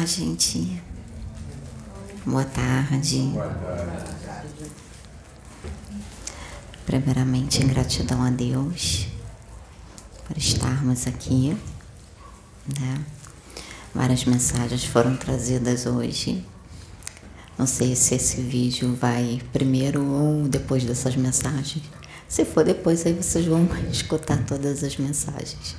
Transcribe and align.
Olá, 0.00 0.06
gente. 0.06 0.80
Boa 2.24 2.44
tarde. 2.46 3.18
Boa 3.34 3.48
tarde. 4.24 4.72
Primeiramente, 6.86 7.62
gratidão 7.64 8.22
a 8.22 8.30
Deus 8.30 9.08
por 10.26 10.38
estarmos 10.38 11.06
aqui. 11.06 11.54
Né? 12.80 13.04
Várias 13.94 14.24
mensagens 14.24 14.86
foram 14.86 15.18
trazidas 15.18 15.84
hoje. 15.84 16.46
Não 17.58 17.66
sei 17.66 17.94
se 17.94 18.14
esse 18.14 18.40
vídeo 18.40 18.94
vai 18.94 19.42
primeiro 19.52 20.02
ou 20.02 20.48
depois 20.48 20.82
dessas 20.82 21.14
mensagens. 21.14 21.82
Se 22.26 22.46
for 22.46 22.64
depois, 22.64 23.04
aí 23.04 23.12
vocês 23.12 23.44
vão 23.44 23.68
escutar 23.92 24.42
todas 24.46 24.82
as 24.82 24.96
mensagens. 24.96 25.76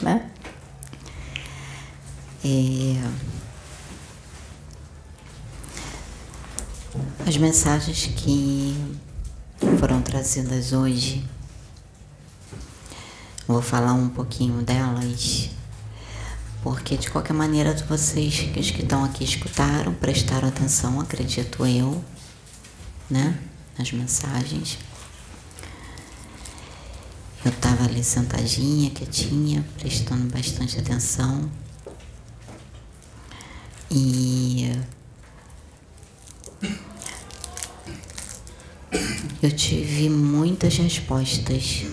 Né? 0.00 0.30
É... 2.44 3.00
As 7.26 7.38
mensagens 7.38 8.06
que 8.14 8.76
foram 9.80 10.02
trazidas 10.02 10.74
hoje, 10.74 11.24
vou 13.48 13.62
falar 13.62 13.94
um 13.94 14.10
pouquinho 14.10 14.62
delas, 14.62 15.48
porque 16.62 16.98
de 16.98 17.10
qualquer 17.10 17.32
maneira 17.32 17.74
vocês 17.88 18.40
que 18.40 18.82
estão 18.82 19.02
aqui 19.02 19.24
escutaram, 19.24 19.94
prestaram 19.94 20.46
atenção, 20.46 21.00
acredito 21.00 21.64
eu, 21.64 22.04
né, 23.08 23.38
nas 23.78 23.90
mensagens. 23.90 24.76
Eu 27.42 27.50
estava 27.50 27.84
ali 27.84 28.04
sentadinha, 28.04 28.90
quietinha, 28.90 29.64
prestando 29.78 30.30
bastante 30.30 30.78
atenção. 30.78 31.50
E 33.96 34.72
eu 39.40 39.52
tive 39.52 40.08
muitas 40.10 40.76
respostas 40.78 41.84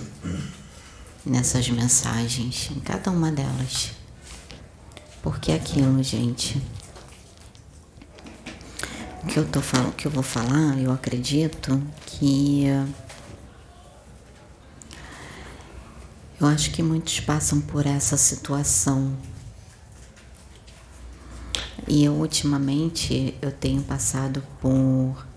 nessas 1.24 1.70
mensagens, 1.70 2.72
em 2.76 2.80
cada 2.80 3.12
uma 3.12 3.32
delas. 3.32 3.92
Porque 5.22 5.52
aquilo, 5.52 6.02
gente, 6.02 6.60
o 9.22 9.28
que 9.28 9.38
eu 9.38 9.48
tô 9.48 9.62
falando, 9.62 9.94
que 9.94 10.08
eu 10.08 10.12
vou 10.12 10.24
falar, 10.24 10.80
eu 10.80 10.92
acredito 10.92 11.80
que 12.08 12.64
eu 16.40 16.48
acho 16.48 16.72
que 16.72 16.82
muitos 16.82 17.20
passam 17.20 17.62
por 17.62 17.86
essa 17.86 18.18
situação 18.18 19.16
e 21.92 22.06
eu 22.06 22.14
ultimamente 22.14 23.38
eu 23.42 23.52
tenho 23.52 23.84
passado 23.84 24.42
por 24.62 25.28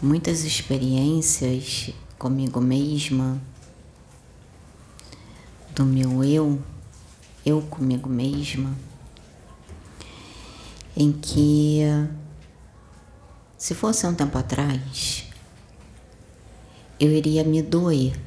muitas 0.00 0.42
experiências 0.42 1.90
comigo 2.18 2.58
mesma, 2.58 3.38
do 5.74 5.84
meu 5.84 6.24
eu, 6.24 6.62
eu 7.44 7.60
comigo 7.60 8.08
mesma, 8.08 8.74
em 10.96 11.12
que 11.12 11.80
se 13.58 13.74
fosse 13.74 14.06
um 14.06 14.14
tempo 14.14 14.38
atrás, 14.38 15.26
eu 16.98 17.10
iria 17.10 17.44
me 17.44 17.60
doer 17.60 18.18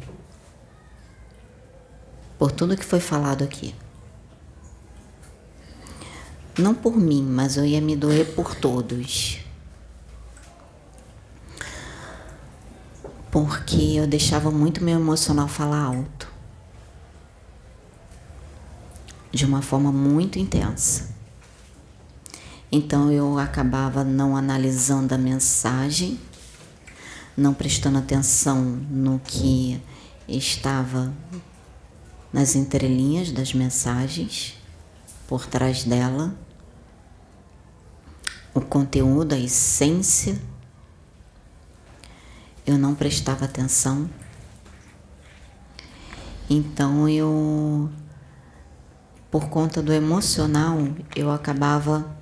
por 2.38 2.52
tudo 2.52 2.78
que 2.78 2.86
foi 2.86 3.00
falado 3.00 3.44
aqui. 3.44 3.74
Não 6.58 6.76
por 6.76 6.98
mim, 6.98 7.24
mas 7.24 7.56
eu 7.56 7.66
ia 7.66 7.80
me 7.80 7.96
doer 7.96 8.36
por 8.36 8.54
todos. 8.54 9.40
Porque 13.32 13.94
eu 13.96 14.06
deixava 14.06 14.52
muito 14.52 14.84
meu 14.84 15.00
emocional 15.00 15.48
falar 15.48 15.82
alto. 15.82 16.28
De 19.32 19.46
uma 19.46 19.62
forma 19.62 19.94
muito 19.94 20.38
intensa. 20.38 21.16
Então 22.70 23.10
eu 23.10 23.40
acabava 23.40 24.04
não 24.04 24.36
analisando 24.36 25.16
a 25.16 25.18
mensagem, 25.18 26.20
não 27.36 27.54
prestando 27.54 27.98
atenção 27.98 28.62
no 28.62 29.20
que 29.20 29.82
estava 30.28 31.14
nas 32.34 32.56
entrelinhas 32.56 33.32
das 33.32 33.54
mensagens 33.54 34.61
por 35.32 35.46
trás 35.46 35.86
dela, 35.86 36.36
o 38.54 38.60
conteúdo, 38.60 39.34
a 39.34 39.38
essência, 39.38 40.38
eu 42.68 42.78
não 42.78 42.94
prestava 42.94 43.46
atenção. 43.46 44.10
Então 46.50 47.08
eu, 47.08 47.90
por 49.32 49.48
conta 49.48 49.82
do 49.82 49.94
emocional, 49.94 50.78
eu 51.16 51.32
acabava 51.32 52.14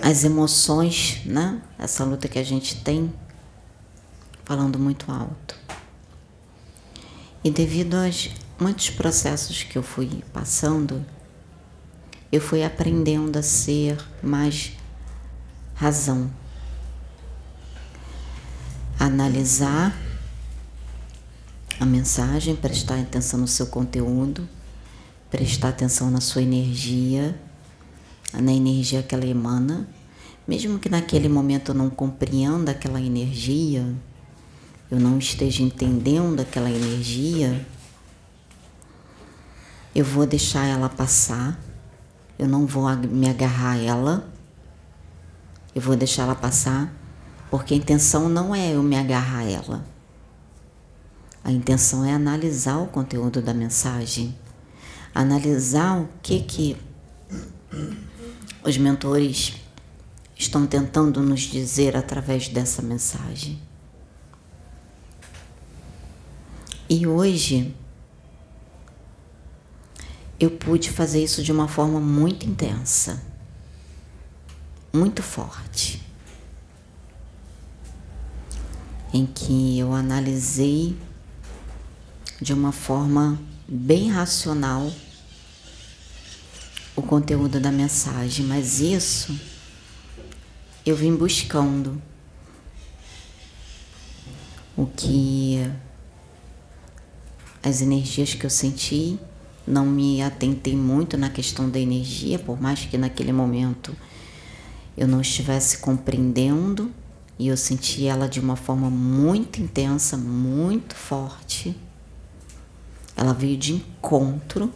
as 0.00 0.22
emoções, 0.22 1.22
né? 1.26 1.60
Essa 1.76 2.04
luta 2.04 2.28
que 2.28 2.38
a 2.38 2.44
gente 2.44 2.84
tem, 2.84 3.12
falando 4.44 4.78
muito 4.78 5.10
alto. 5.10 5.56
E 7.42 7.50
devido 7.50 7.96
às 7.96 8.30
muitos 8.58 8.90
processos 8.90 9.62
que 9.62 9.76
eu 9.76 9.82
fui 9.82 10.22
passando, 10.32 11.04
eu 12.30 12.40
fui 12.40 12.64
aprendendo 12.64 13.38
a 13.38 13.42
ser 13.42 13.98
mais 14.22 14.72
razão, 15.74 16.30
analisar 18.98 19.96
a 21.80 21.84
mensagem, 21.84 22.54
prestar 22.54 23.00
atenção 23.00 23.40
no 23.40 23.48
seu 23.48 23.66
conteúdo, 23.66 24.48
prestar 25.30 25.70
atenção 25.70 26.10
na 26.10 26.20
sua 26.20 26.42
energia, 26.42 27.38
na 28.32 28.52
energia 28.52 29.02
que 29.02 29.14
ela 29.14 29.26
emana, 29.26 29.88
mesmo 30.46 30.78
que 30.78 30.88
naquele 30.88 31.28
momento 31.28 31.70
eu 31.70 31.74
não 31.74 31.90
compreenda 31.90 32.70
aquela 32.70 33.00
energia, 33.00 33.84
eu 34.90 35.00
não 35.00 35.18
esteja 35.18 35.62
entendendo 35.62 36.40
aquela 36.40 36.70
energia, 36.70 37.66
eu 39.94 40.04
vou 40.04 40.26
deixar 40.26 40.64
ela 40.66 40.88
passar, 40.88 41.58
eu 42.38 42.48
não 42.48 42.66
vou 42.66 42.88
me 42.96 43.28
agarrar 43.28 43.72
a 43.72 43.76
ela, 43.76 44.32
eu 45.74 45.82
vou 45.82 45.96
deixar 45.96 46.22
ela 46.22 46.34
passar, 46.34 46.92
porque 47.50 47.74
a 47.74 47.76
intenção 47.76 48.28
não 48.28 48.54
é 48.54 48.74
eu 48.74 48.82
me 48.82 48.96
agarrar 48.96 49.40
a 49.40 49.44
ela. 49.44 49.84
A 51.44 51.50
intenção 51.50 52.04
é 52.04 52.12
analisar 52.12 52.78
o 52.78 52.86
conteúdo 52.86 53.42
da 53.42 53.52
mensagem, 53.52 54.36
analisar 55.14 56.00
o 56.00 56.08
que 56.22 56.40
que 56.40 56.76
os 58.64 58.78
mentores 58.78 59.56
estão 60.36 60.66
tentando 60.66 61.20
nos 61.20 61.40
dizer 61.40 61.96
através 61.96 62.48
dessa 62.48 62.80
mensagem. 62.80 63.60
E 66.88 67.06
hoje 67.06 67.74
eu 70.44 70.50
pude 70.50 70.90
fazer 70.90 71.22
isso 71.22 71.40
de 71.40 71.52
uma 71.52 71.68
forma 71.68 72.00
muito 72.00 72.44
intensa, 72.44 73.22
muito 74.92 75.22
forte, 75.22 76.02
em 79.14 79.24
que 79.24 79.78
eu 79.78 79.92
analisei 79.92 80.98
de 82.40 82.52
uma 82.52 82.72
forma 82.72 83.40
bem 83.68 84.10
racional 84.10 84.92
o 86.96 87.02
conteúdo 87.02 87.60
da 87.60 87.70
mensagem, 87.70 88.44
mas 88.44 88.80
isso 88.80 89.38
eu 90.84 90.96
vim 90.96 91.14
buscando. 91.14 92.02
O 94.76 94.86
que 94.86 95.70
as 97.62 97.80
energias 97.80 98.34
que 98.34 98.44
eu 98.44 98.50
senti 98.50 99.20
não 99.66 99.86
me 99.86 100.22
atentei 100.22 100.76
muito 100.76 101.16
na 101.16 101.30
questão 101.30 101.68
da 101.68 101.78
energia, 101.78 102.38
por 102.38 102.60
mais 102.60 102.80
que 102.80 102.98
naquele 102.98 103.32
momento 103.32 103.94
eu 104.96 105.06
não 105.06 105.20
estivesse 105.20 105.78
compreendendo 105.78 106.90
e 107.38 107.48
eu 107.48 107.56
senti 107.56 108.06
ela 108.06 108.28
de 108.28 108.40
uma 108.40 108.56
forma 108.56 108.90
muito 108.90 109.60
intensa, 109.60 110.16
muito 110.16 110.94
forte. 110.94 111.76
Ela 113.16 113.32
veio 113.32 113.56
de 113.56 113.74
encontro, 113.74 114.72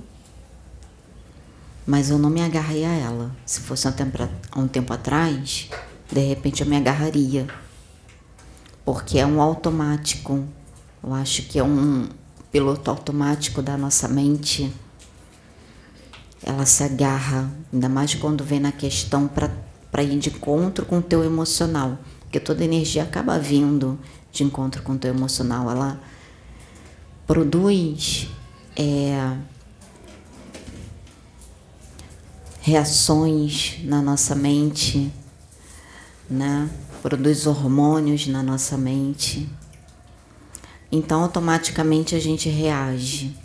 mas 1.86 2.10
eu 2.10 2.18
não 2.18 2.30
me 2.30 2.42
agarrei 2.42 2.84
a 2.84 2.92
ela. 2.92 3.30
Se 3.44 3.60
fosse 3.60 3.86
um 3.86 3.92
tempo, 3.92 4.18
um 4.56 4.68
tempo 4.68 4.92
atrás, 4.92 5.68
de 6.10 6.20
repente 6.20 6.62
eu 6.62 6.68
me 6.68 6.76
agarraria, 6.76 7.46
porque 8.84 9.18
é 9.18 9.26
um 9.26 9.40
automático. 9.40 10.44
Eu 11.02 11.14
acho 11.14 11.42
que 11.42 11.58
é 11.58 11.64
um, 11.64 12.08
piloto 12.56 12.90
automático 12.90 13.60
da 13.60 13.76
nossa 13.76 14.08
mente 14.08 14.72
ela 16.42 16.64
se 16.64 16.82
agarra, 16.82 17.52
ainda 17.70 17.86
mais 17.86 18.14
quando 18.14 18.42
vem 18.42 18.58
na 18.58 18.72
questão 18.72 19.28
para 19.28 20.02
ir 20.02 20.18
de 20.18 20.30
encontro 20.30 20.86
com 20.86 20.96
o 20.96 21.02
teu 21.02 21.22
emocional, 21.22 21.98
porque 22.20 22.40
toda 22.40 22.64
energia 22.64 23.02
acaba 23.02 23.38
vindo 23.38 23.98
de 24.32 24.42
encontro 24.42 24.82
com 24.82 24.92
o 24.92 24.98
teu 24.98 25.10
emocional, 25.14 25.70
ela 25.70 26.00
produz 27.26 28.30
é, 28.74 29.36
reações 32.62 33.80
na 33.84 34.00
nossa 34.00 34.34
mente, 34.34 35.12
né? 36.30 36.70
produz 37.02 37.46
hormônios 37.46 38.26
na 38.26 38.42
nossa 38.42 38.78
mente. 38.78 39.46
Então, 40.90 41.22
automaticamente 41.22 42.14
a 42.14 42.20
gente 42.20 42.48
reage. 42.48 43.36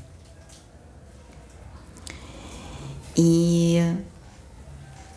E 3.17 3.77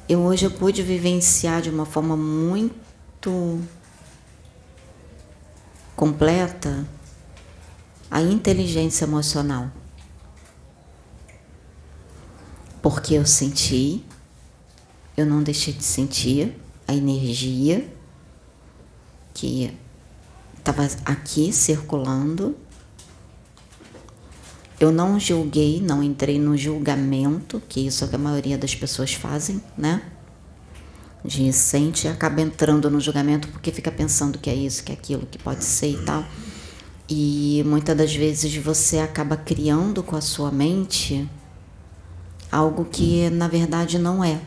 eu 0.09 0.21
hoje 0.21 0.45
eu 0.45 0.51
pude 0.51 0.83
vivenciar 0.83 1.63
de 1.63 1.71
uma 1.71 1.87
forma 1.87 2.17
muito 2.17 3.61
completa 5.95 6.87
a 8.11 8.21
inteligência 8.21 9.05
emocional. 9.05 9.71
Porque 12.83 13.15
eu 13.15 13.25
senti, 13.25 14.05
eu 15.17 15.25
não 15.25 15.43
deixei 15.43 15.73
de 15.73 15.85
sentir 15.85 16.61
a 16.87 16.95
energia 16.95 17.89
que 19.33 19.73
estava 20.65 20.89
aqui 21.05 21.53
circulando. 21.53 22.57
Eu 24.81 24.91
não 24.91 25.21
julguei, 25.21 25.81
não 25.81 26.03
entrei 26.03 26.39
no 26.39 26.57
julgamento, 26.57 27.63
que 27.69 27.87
isso 27.87 28.03
é 28.03 28.07
o 28.07 28.11
que 28.11 28.17
a 28.17 28.19
maioria 28.19 28.57
das 28.57 28.75
pessoas 28.75 29.13
fazem, 29.13 29.63
né? 29.77 30.03
De 31.23 31.53
sente 31.53 32.09
acaba 32.09 32.41
entrando 32.41 32.91
no 32.91 32.99
julgamento 32.99 33.49
porque 33.49 33.71
fica 33.71 33.91
pensando 33.93 34.39
que 34.39 34.49
é 34.49 34.55
isso, 34.55 34.83
que 34.83 34.91
é 34.91 34.95
aquilo, 34.95 35.27
que 35.27 35.39
pode 35.39 35.65
ser 35.65 35.91
e 35.91 36.03
tal. 36.03 36.25
E 37.09 37.63
muitas 37.67 37.97
das 37.97 38.15
vezes 38.15 38.55
você 38.57 38.99
acaba 38.99 39.37
criando 39.37 40.03
com 40.03 40.17
a 40.17 40.21
sua 40.21 40.51
mente 40.51 41.29
algo 42.51 42.85
que 42.87 43.29
na 43.31 43.49
verdade 43.49 43.99
não 43.99 44.25
é. 44.25 44.41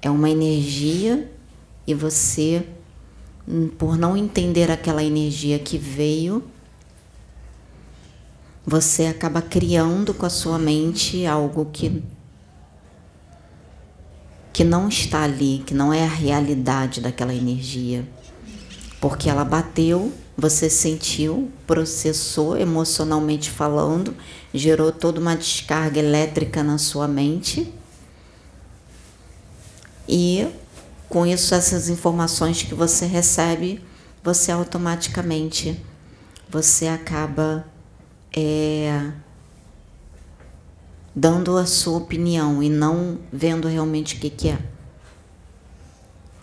É 0.00 0.10
uma 0.10 0.30
energia 0.30 1.30
e 1.86 1.94
você 1.94 2.66
por 3.78 3.96
não 3.96 4.16
entender 4.16 4.70
aquela 4.70 5.02
energia 5.02 5.58
que 5.58 5.78
veio, 5.78 6.44
você 8.66 9.06
acaba 9.06 9.40
criando 9.40 10.12
com 10.12 10.26
a 10.26 10.30
sua 10.30 10.58
mente 10.58 11.24
algo 11.24 11.66
que 11.72 12.02
que 14.52 14.64
não 14.64 14.88
está 14.88 15.22
ali, 15.22 15.62
que 15.64 15.72
não 15.72 15.94
é 15.94 16.02
a 16.02 16.08
realidade 16.08 17.00
daquela 17.00 17.32
energia. 17.32 18.04
Porque 19.00 19.30
ela 19.30 19.44
bateu, 19.44 20.12
você 20.36 20.68
sentiu, 20.68 21.48
processou 21.64 22.58
emocionalmente 22.58 23.50
falando, 23.50 24.16
gerou 24.52 24.90
toda 24.90 25.20
uma 25.20 25.36
descarga 25.36 26.00
elétrica 26.00 26.64
na 26.64 26.76
sua 26.76 27.06
mente. 27.06 27.72
E 30.08 30.48
com 31.08 31.26
isso, 31.26 31.54
essas 31.54 31.88
informações 31.88 32.62
que 32.62 32.74
você 32.74 33.06
recebe, 33.06 33.82
você 34.22 34.52
automaticamente 34.52 35.82
você 36.50 36.86
acaba 36.86 37.66
é, 38.34 39.12
dando 41.14 41.56
a 41.56 41.66
sua 41.66 41.98
opinião 41.98 42.62
e 42.62 42.68
não 42.70 43.18
vendo 43.32 43.68
realmente 43.68 44.16
o 44.16 44.18
que, 44.18 44.30
que 44.30 44.48
é. 44.48 44.58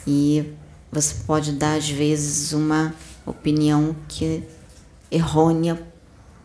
E 0.05 0.53
você 0.91 1.15
pode 1.25 1.53
dar 1.53 1.77
às 1.77 1.89
vezes 1.89 2.53
uma 2.53 2.93
opinião 3.25 3.95
que 4.07 4.43
errônea, 5.09 5.81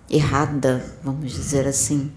errada, 0.09 0.85
vamos 1.03 1.31
dizer 1.33 1.67
assim 1.67 2.11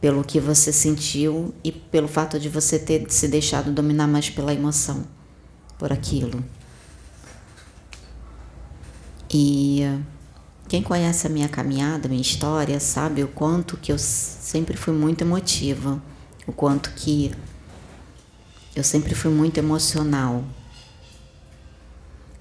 pelo 0.00 0.22
que 0.22 0.38
você 0.38 0.72
sentiu 0.72 1.54
e 1.64 1.72
pelo 1.72 2.08
fato 2.08 2.38
de 2.38 2.48
você 2.48 2.78
ter 2.78 3.10
se 3.10 3.26
deixado 3.28 3.72
dominar 3.72 4.06
mais 4.06 4.30
pela 4.30 4.54
emoção, 4.54 5.04
por 5.78 5.92
aquilo. 5.92 6.42
E 9.30 9.82
quem 10.68 10.82
conhece 10.82 11.26
a 11.26 11.30
minha 11.30 11.48
caminhada, 11.48 12.08
minha 12.08 12.20
história, 12.20 12.78
sabe 12.78 13.22
o 13.22 13.28
quanto 13.28 13.76
que 13.76 13.90
eu 13.90 13.98
sempre 13.98 14.76
fui 14.76 14.94
muito 14.94 15.22
emotiva, 15.22 16.00
o 16.46 16.52
quanto 16.52 16.90
que 16.92 17.32
eu 18.74 18.84
sempre 18.84 19.14
fui 19.14 19.30
muito 19.30 19.58
emocional, 19.58 20.44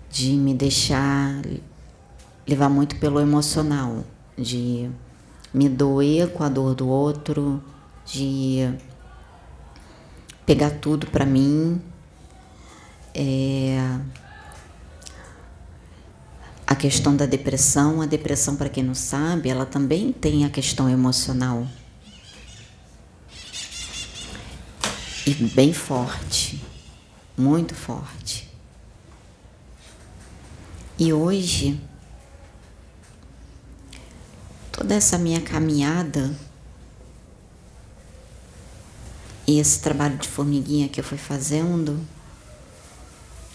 de 0.10 0.33
me 0.33 0.53
deixar 0.53 1.42
levar 2.48 2.69
muito 2.69 2.95
pelo 2.98 3.19
emocional, 3.19 4.06
de 4.38 4.89
me 5.57 5.68
doer 5.68 6.30
com 6.30 6.44
a 6.44 6.50
dor 6.50 6.75
do 6.75 6.88
outro, 6.88 7.63
de 8.06 8.71
pegar 10.45 10.69
tudo 10.69 11.07
para 11.07 11.25
mim. 11.25 11.81
É, 13.13 14.00
a 16.68 16.75
questão 16.75 17.15
da 17.15 17.25
depressão, 17.25 18.04
a 18.04 18.06
depressão, 18.06 18.56
para 18.56 18.69
quem 18.69 18.83
não 18.83 18.94
sabe, 18.94 19.50
ela 19.50 19.65
também 19.65 20.13
tem 20.13 20.45
a 20.45 20.50
questão 20.50 20.88
emocional. 20.88 21.68
E 25.25 25.33
bem 25.33 25.74
forte, 25.74 26.63
muito 27.36 27.74
forte. 27.74 28.48
E 31.00 31.12
hoje 31.12 31.81
toda 34.77 34.94
essa 34.94 35.18
minha 35.18 35.41
caminhada 35.41 36.31
e 39.47 39.59
esse 39.59 39.79
trabalho 39.79 40.18
de 40.18 40.27
formiguinha 40.27 40.88
que 40.88 41.00
eu 41.00 41.03
fui 41.03 41.18
fazendo, 41.18 42.00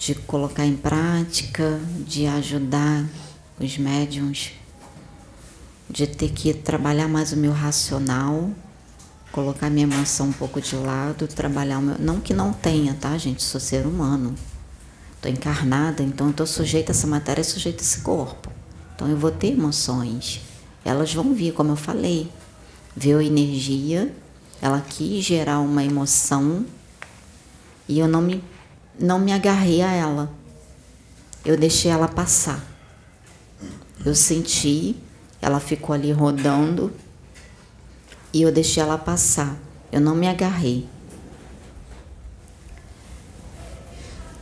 de 0.01 0.17
colocar 0.17 0.67
em 0.67 0.77
prática, 0.77 1.79
de 2.05 2.27
ajudar 2.27 3.07
os 3.61 3.79
médiums, 3.79 4.51
de 5.89 6.09
ter 6.09 6.33
que 6.33 6.53
trabalhar 6.53 7.07
mais 7.07 7.33
o 7.33 7.37
meu 7.37 7.53
racional, 7.53 8.51
colocar 9.31 9.71
minha 9.71 9.87
emoção 9.87 10.31
um 10.31 10.33
pouco 10.33 10.61
de 10.61 10.75
lado, 10.75 11.29
trabalhar 11.29 11.79
o 11.79 11.83
meu. 11.83 11.99
Não 12.01 12.21
que 12.21 12.35
não 12.35 12.53
tenha, 12.53 12.95
tá, 12.95 13.17
gente? 13.17 13.45
Sou 13.45 13.61
ser 13.61 13.87
humano. 13.87 14.35
Estou 15.15 15.31
encarnada, 15.31 16.03
então 16.03 16.31
estou 16.31 16.49
sujeita 16.49 16.91
a 16.91 16.95
essa 16.95 17.07
matéria, 17.07 17.45
sujeita 17.45 17.81
a 17.81 17.85
esse 17.85 18.01
corpo. 18.01 18.51
Então 18.97 19.07
eu 19.09 19.17
vou 19.17 19.31
ter 19.31 19.53
emoções 19.53 20.41
elas 20.85 21.13
vão 21.13 21.35
vir, 21.35 21.53
como 21.53 21.73
eu 21.73 21.77
falei, 21.77 22.31
viu 22.97 23.19
a 23.19 23.25
energia, 23.25 24.15
ela 24.61 24.81
quis 24.81 25.25
gerar 25.25 25.61
uma 25.61 25.83
emoção 25.85 26.65
e 27.89 27.99
eu 27.99 28.09
não 28.09 28.23
me, 28.23 28.43
não 28.99 29.19
me 29.19 29.33
agarrei 29.33 29.83
a 29.83 29.91
ela. 29.91 30.31
Eu 31.45 31.57
deixei 31.57 31.91
ela 31.91 32.07
passar. 32.07 32.65
Eu 34.05 34.15
senti, 34.15 34.97
ela 35.41 35.59
ficou 35.59 35.95
ali 35.95 36.13
rodando 36.13 36.93
e 38.33 38.43
eu 38.43 38.53
deixei 38.53 38.83
ela 38.83 38.97
passar. 38.97 39.57
Eu 39.91 40.01
não 40.01 40.15
me 40.15 40.29
agarrei. 40.29 40.89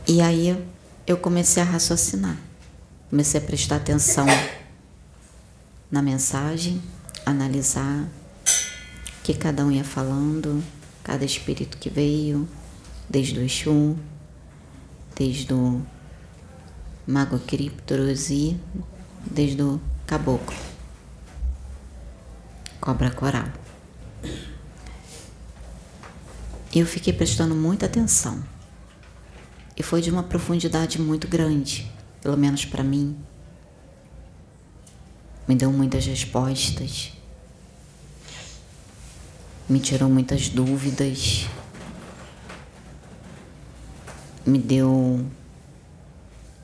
E 0.07 0.21
aí 0.21 0.57
eu 1.07 1.17
comecei 1.17 1.61
a 1.63 1.65
raciocinar, 1.65 2.37
comecei 3.09 3.39
a 3.39 3.43
prestar 3.43 3.77
atenção 3.77 4.25
na 5.91 6.01
mensagem, 6.01 6.81
analisar 7.25 8.03
o 8.03 9.23
que 9.23 9.33
cada 9.33 9.65
um 9.65 9.71
ia 9.71 9.83
falando, 9.83 10.63
cada 11.03 11.25
espírito 11.25 11.77
que 11.77 11.89
veio, 11.89 12.47
desde 13.09 13.37
o 13.37 13.43
Exu, 13.43 13.97
desde 15.15 15.53
o 15.53 15.81
Mago 17.05 17.37
Criptorosi, 17.39 18.57
desde 19.25 19.61
o 19.61 19.81
Caboclo, 20.07 20.55
Cobra 22.79 23.11
Coral. 23.11 23.49
Eu 26.73 26.85
fiquei 26.85 27.11
prestando 27.11 27.53
muita 27.53 27.85
atenção. 27.85 28.41
E 29.75 29.83
foi 29.83 30.01
de 30.01 30.09
uma 30.09 30.23
profundidade 30.23 31.01
muito 31.01 31.27
grande, 31.27 31.91
pelo 32.21 32.37
menos 32.37 32.63
para 32.63 32.83
mim 32.83 33.17
me 35.47 35.55
deu 35.55 35.71
muitas 35.71 36.05
respostas, 36.05 37.11
me 39.67 39.79
tirou 39.79 40.09
muitas 40.09 40.49
dúvidas, 40.49 41.47
me 44.45 44.57
deu 44.57 45.25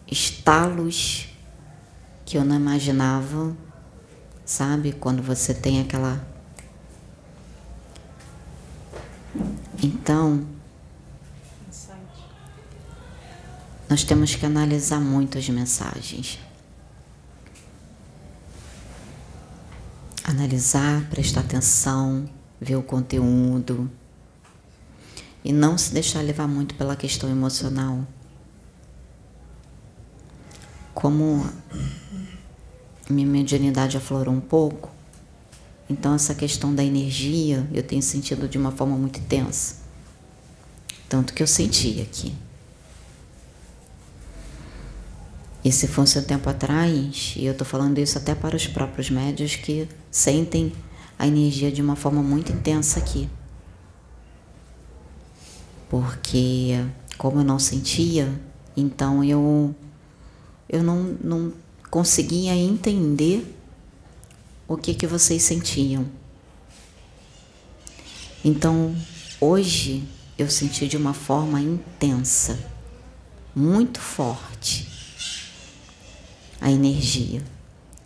estalos 0.09 1.27
que 2.25 2.37
eu 2.37 2.43
não 2.43 2.55
imaginava, 2.55 3.55
sabe? 4.45 4.91
Quando 4.93 5.21
você 5.21 5.53
tem 5.53 5.81
aquela 5.81 6.25
Então, 9.81 10.43
nós 13.87 14.03
temos 14.03 14.35
que 14.35 14.45
analisar 14.45 14.99
muito 14.99 15.37
as 15.37 15.47
mensagens. 15.49 16.39
Analisar, 20.47 21.09
prestar 21.09 21.41
atenção, 21.41 22.25
ver 22.61 22.77
o 22.77 22.81
conteúdo 22.81 23.91
e 25.43 25.51
não 25.51 25.77
se 25.77 25.93
deixar 25.93 26.21
levar 26.21 26.47
muito 26.47 26.73
pela 26.75 26.95
questão 26.95 27.29
emocional. 27.29 28.07
Como 30.93 31.45
minha 33.09 33.27
mediunidade 33.27 33.97
aflorou 33.97 34.33
um 34.33 34.39
pouco, 34.39 34.89
então 35.89 36.15
essa 36.15 36.33
questão 36.33 36.73
da 36.73 36.81
energia 36.81 37.67
eu 37.73 37.83
tenho 37.83 38.01
sentido 38.01 38.47
de 38.47 38.57
uma 38.57 38.71
forma 38.71 38.95
muito 38.95 39.19
intensa. 39.19 39.75
Tanto 41.09 41.33
que 41.33 41.43
eu 41.43 41.47
senti 41.47 41.99
aqui. 41.99 42.33
Se 45.71 45.87
fosse 45.87 46.17
um 46.17 46.23
tempo 46.23 46.49
atrás, 46.49 47.33
e 47.35 47.45
eu 47.45 47.51
estou 47.51 47.67
falando 47.67 47.97
isso 47.97 48.17
até 48.17 48.33
para 48.33 48.55
os 48.55 48.67
próprios 48.67 49.09
médios 49.09 49.55
que 49.55 49.87
sentem 50.09 50.71
a 51.17 51.27
energia 51.27 51.71
de 51.71 51.81
uma 51.81 51.95
forma 51.95 52.21
muito 52.21 52.51
intensa 52.51 52.99
aqui. 52.99 53.29
Porque 55.89 56.85
como 57.17 57.39
eu 57.39 57.43
não 57.43 57.59
sentia, 57.59 58.31
então 58.75 59.23
eu 59.23 59.75
eu 60.69 60.83
não, 60.83 61.17
não 61.21 61.53
conseguia 61.89 62.53
entender 62.55 63.55
o 64.67 64.77
que 64.77 64.93
que 64.93 65.07
vocês 65.07 65.41
sentiam. 65.43 66.05
Então, 68.43 68.95
hoje 69.41 70.03
eu 70.37 70.49
senti 70.49 70.87
de 70.87 70.97
uma 70.97 71.13
forma 71.13 71.59
intensa, 71.59 72.59
muito 73.55 73.99
forte 73.99 74.86
a 76.59 76.71
energia. 76.71 77.41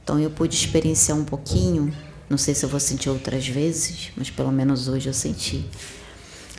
Então 0.03 0.19
eu 0.19 0.29
pude 0.29 0.55
experienciar 0.55 1.17
um 1.17 1.23
pouquinho, 1.23 1.93
não 2.29 2.37
sei 2.37 2.53
se 2.55 2.65
eu 2.65 2.69
vou 2.69 2.79
sentir 2.79 3.09
outras 3.09 3.47
vezes, 3.47 4.11
mas 4.15 4.29
pelo 4.29 4.51
menos 4.51 4.87
hoje 4.87 5.07
eu 5.07 5.13
senti. 5.13 5.65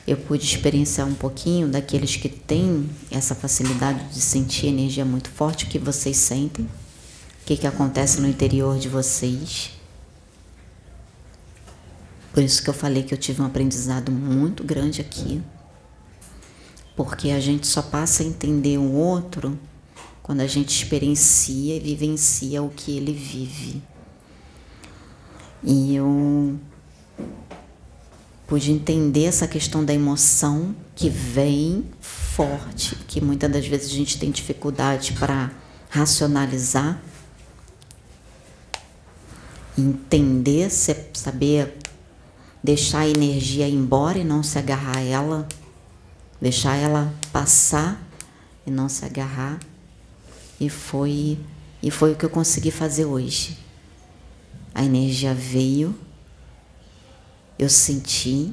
Eu 0.07 0.17
pude 0.17 0.45
experienciar 0.45 1.07
um 1.07 1.15
pouquinho 1.15 1.69
daqueles 1.69 2.17
que 2.17 2.29
têm 2.29 2.89
essa 3.11 3.35
facilidade 3.35 4.05
de 4.13 4.21
sentir 4.21 4.67
energia 4.67 5.05
muito 5.05 5.31
forte, 5.31 5.65
o 5.65 5.69
que 5.69 5.79
vocês 5.79 6.17
sentem, 6.17 6.65
o 6.65 7.45
que, 7.47 7.57
que 7.57 7.67
acontece 7.67 8.21
no 8.21 8.29
interior 8.29 8.79
de 8.79 8.89
vocês. 8.89 9.71
Por 12.33 12.43
isso 12.43 12.63
que 12.63 12.71
eu 12.71 12.75
falei 12.75 13.03
que 13.03 13.13
eu 13.13 13.19
tive 13.19 13.43
um 13.43 13.47
aprendizado 13.47 14.11
muito 14.11 14.65
grande 14.65 15.01
aqui. 15.01 15.43
Porque 16.97 17.31
a 17.31 17.41
gente 17.41 17.67
só 17.67 17.83
passa 17.83 18.23
a 18.23 18.27
entender 18.27 18.79
o 18.79 18.93
outro 18.93 19.59
quando 20.23 20.41
a 20.41 20.47
gente 20.47 20.71
experiencia 20.71 21.77
e 21.77 21.81
vivencia 21.81 22.63
o 22.63 22.71
que 22.71 22.97
ele 22.97 23.13
vive. 23.13 23.83
E 25.63 25.95
eu 25.95 26.59
pude 28.47 28.71
entender 28.71 29.25
essa 29.25 29.49
questão 29.49 29.85
da 29.85 29.95
emoção 29.95 30.75
que 30.95 31.09
vem 31.09 31.87
forte, 32.01 32.97
que 33.07 33.21
muitas 33.21 33.51
das 33.51 33.67
vezes 33.67 33.91
a 33.91 33.95
gente 33.95 34.19
tem 34.19 34.31
dificuldade 34.31 35.13
para 35.13 35.51
racionalizar, 35.89 37.01
entender, 39.77 40.71
saber 40.71 41.79
deixar 42.63 43.01
a 43.01 43.09
energia 43.09 43.69
ir 43.69 43.75
embora 43.75 44.19
e 44.19 44.25
não 44.25 44.43
se 44.43 44.59
agarrar 44.59 44.99
a 44.99 45.01
ela, 45.01 45.49
deixar 46.41 46.77
ela 46.77 47.13
passar 47.33 48.01
e 48.67 48.71
não 48.71 48.89
se 48.89 49.05
agarrar. 49.05 49.59
E 50.63 50.69
foi 50.69 51.37
e 51.83 51.91
foi 51.91 52.13
o 52.13 52.15
que 52.15 52.25
eu 52.25 52.31
consegui 52.31 52.71
fazer 52.71 53.05
hoje. 53.05 53.59
A 54.73 54.85
energia 54.85 55.35
veio, 55.35 55.99
eu 57.59 57.69
senti 57.69 58.53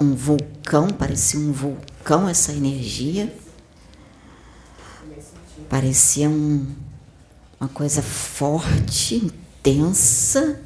um 0.00 0.14
vulcão, 0.14 0.86
parecia 0.86 1.40
um 1.40 1.50
vulcão 1.50 2.28
essa 2.28 2.52
energia. 2.52 3.36
Parecia 5.68 6.30
um, 6.30 6.64
uma 7.60 7.68
coisa 7.68 8.00
forte, 8.00 9.16
intensa. 9.16 10.62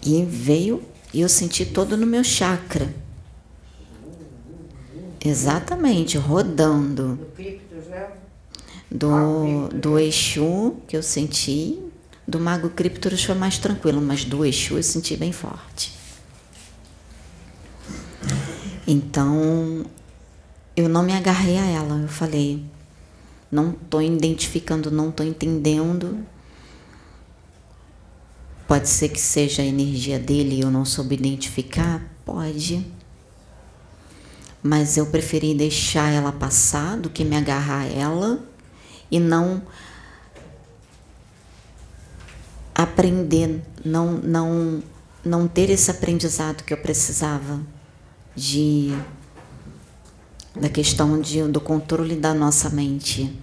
E 0.00 0.24
veio 0.24 0.84
e 1.12 1.20
eu 1.20 1.28
senti 1.28 1.66
todo 1.66 1.96
no 1.96 2.06
meu 2.06 2.22
chakra. 2.22 3.03
Exatamente, 5.24 6.18
rodando. 6.18 7.18
Do, 8.90 9.68
do 9.68 9.98
Exu 9.98 10.76
que 10.86 10.96
eu 10.96 11.02
senti, 11.02 11.80
do 12.28 12.38
Mago 12.38 12.68
Criptorus 12.70 13.24
foi 13.24 13.34
mais 13.34 13.58
tranquilo, 13.58 14.00
mas 14.00 14.24
do 14.24 14.44
Exu 14.44 14.76
eu 14.76 14.82
senti 14.82 15.16
bem 15.16 15.32
forte. 15.32 15.92
Então, 18.86 19.86
eu 20.76 20.88
não 20.88 21.02
me 21.02 21.12
agarrei 21.12 21.58
a 21.58 21.64
ela, 21.64 21.96
eu 22.02 22.08
falei, 22.08 22.62
não 23.50 23.70
estou 23.70 24.02
identificando, 24.02 24.90
não 24.90 25.08
estou 25.08 25.24
entendendo, 25.24 26.24
Pode 28.66 28.88
ser 28.88 29.10
que 29.10 29.20
seja 29.20 29.60
a 29.62 29.64
energia 29.64 30.18
dele 30.18 30.56
e 30.56 30.60
eu 30.60 30.70
não 30.70 30.84
soube 30.84 31.14
identificar? 31.14 32.02
Pode. 32.24 32.84
Mas 34.66 34.96
eu 34.96 35.04
preferi 35.04 35.54
deixar 35.54 36.10
ela 36.10 36.32
passar 36.32 36.96
do 36.96 37.10
que 37.10 37.22
me 37.22 37.36
agarrar 37.36 37.82
a 37.82 37.86
ela 37.86 38.42
e 39.10 39.20
não 39.20 39.60
aprender, 42.74 43.62
não, 43.84 44.12
não, 44.12 44.82
não 45.22 45.46
ter 45.46 45.68
esse 45.68 45.90
aprendizado 45.90 46.64
que 46.64 46.72
eu 46.72 46.78
precisava 46.78 47.60
de 48.34 48.90
da 50.58 50.70
questão 50.70 51.20
de, 51.20 51.42
do 51.42 51.60
controle 51.60 52.16
da 52.16 52.32
nossa 52.32 52.70
mente. 52.70 53.38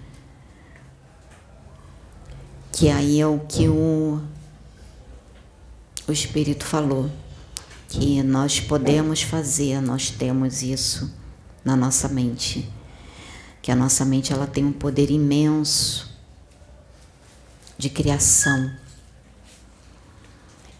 Que 2.72 2.90
aí 2.90 3.22
é 3.22 3.28
o 3.28 3.40
que 3.48 3.68
o 3.68 4.20
o 6.08 6.12
Espírito 6.12 6.66
falou 6.66 7.12
que 7.92 8.24
nós 8.24 8.62
podemos 8.62 9.22
fazer, 9.22 9.82
nós 9.82 10.10
temos 10.10 10.64
isso 10.64 11.14
na 11.64 11.76
nossa 11.76 12.08
mente, 12.08 12.72
que 13.62 13.70
a 13.70 13.76
nossa 13.76 14.06
mente 14.06 14.32
ela 14.32 14.48
tem 14.48 14.64
um 14.64 14.72
poder 14.72 15.12
imenso 15.12 16.10
de 17.78 17.90
criação. 17.90 18.72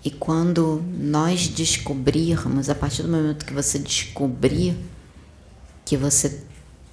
E 0.06 0.10
quando 0.10 0.82
nós 0.98 1.50
descobrirmos, 1.50 2.70
a 2.70 2.76
partir 2.76 3.04
do 3.04 3.10
momento 3.10 3.46
que 3.46 3.54
você 3.54 3.78
descobrir 3.78 4.78
que 5.84 5.98
você 5.98 6.42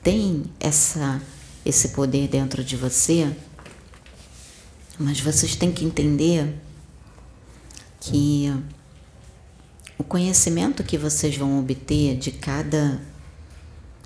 tem 0.02 0.44
essa 0.58 1.22
esse 1.64 1.90
poder 1.90 2.26
dentro 2.28 2.64
de 2.64 2.76
você, 2.76 3.30
mas 4.98 5.20
vocês 5.20 5.54
têm 5.54 5.70
que 5.70 5.84
entender 5.84 6.58
que 8.00 8.52
o 9.98 10.04
conhecimento 10.04 10.84
que 10.84 10.96
vocês 10.96 11.36
vão 11.36 11.58
obter 11.58 12.16
de 12.16 12.30
cada 12.30 13.00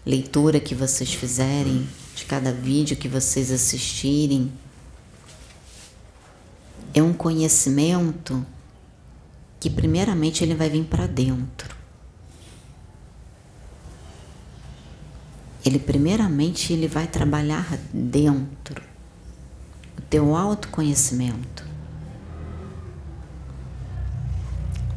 leitura 0.04 0.58
que 0.58 0.74
vocês 0.74 1.12
fizerem, 1.12 1.86
de 2.16 2.24
cada 2.24 2.50
vídeo 2.50 2.96
que 2.96 3.06
vocês 3.06 3.52
assistirem, 3.52 4.50
é 6.94 7.02
um 7.02 7.12
conhecimento 7.12 8.44
que 9.60 9.68
primeiramente 9.68 10.42
ele 10.42 10.54
vai 10.54 10.70
vir 10.70 10.84
para 10.84 11.06
dentro. 11.06 11.76
Ele 15.64 15.78
primeiramente 15.78 16.72
ele 16.72 16.88
vai 16.88 17.06
trabalhar 17.06 17.78
dentro. 17.92 18.82
O 19.96 20.02
teu 20.02 20.34
autoconhecimento. 20.34 21.71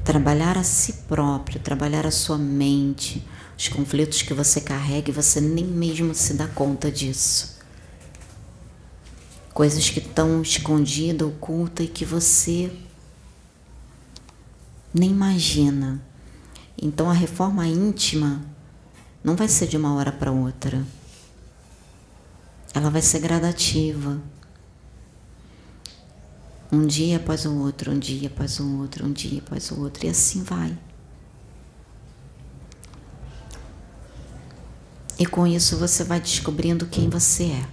Trabalhar 0.05 0.55
a 0.55 0.63
si 0.63 0.93
próprio, 1.07 1.59
trabalhar 1.59 2.05
a 2.05 2.11
sua 2.11 2.37
mente, 2.37 3.27
os 3.57 3.67
conflitos 3.67 4.21
que 4.21 4.35
você 4.35 4.61
carrega 4.61 5.09
e 5.09 5.13
você 5.13 5.41
nem 5.41 5.65
mesmo 5.65 6.13
se 6.13 6.35
dá 6.35 6.47
conta 6.47 6.91
disso. 6.91 7.57
Coisas 9.51 9.89
que 9.89 9.99
estão 9.99 10.43
escondidas, 10.43 11.27
ocultas 11.27 11.87
e 11.87 11.89
que 11.89 12.05
você 12.05 12.71
nem 14.93 15.09
imagina. 15.09 15.99
Então 16.79 17.09
a 17.09 17.13
reforma 17.13 17.65
íntima 17.65 18.45
não 19.23 19.35
vai 19.35 19.47
ser 19.47 19.65
de 19.65 19.75
uma 19.75 19.95
hora 19.95 20.11
para 20.11 20.31
outra. 20.31 20.85
Ela 22.75 22.91
vai 22.91 23.01
ser 23.01 23.19
gradativa. 23.19 24.21
Um 26.71 26.85
dia 26.85 27.17
após 27.17 27.45
o 27.45 27.55
outro, 27.59 27.91
um 27.91 27.99
dia 27.99 28.27
após 28.27 28.59
o 28.59 28.79
outro, 28.79 29.05
um 29.05 29.11
dia 29.11 29.39
após 29.39 29.71
o 29.71 29.79
outro, 29.81 30.05
e 30.05 30.09
assim 30.09 30.43
vai. 30.43 30.77
E 35.17 35.25
com 35.25 35.47
isso 35.47 35.77
você 35.77 36.03
vai 36.03 36.19
descobrindo 36.19 36.87
quem 36.87 37.09
você 37.09 37.45
é. 37.45 37.67